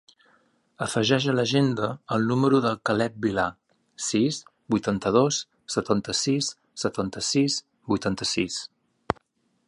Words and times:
Afegeix 0.83 1.25
a 1.31 1.33
l'agenda 1.39 1.89
el 2.15 2.23
número 2.29 2.61
del 2.63 2.79
Caleb 2.89 3.19
Vilar: 3.25 3.45
sis, 4.05 4.39
vuitanta-dos, 4.75 5.41
setanta-sis, 5.75 6.49
setanta-sis, 6.85 7.59
vuitanta-sis. 7.93 8.57